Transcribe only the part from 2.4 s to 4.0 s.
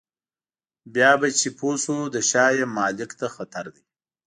یې مالک ته خطر دی.